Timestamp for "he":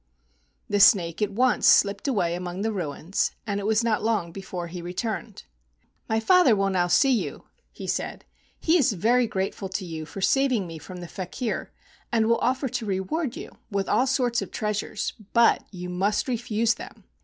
4.65-4.81, 7.71-7.85, 8.59-8.79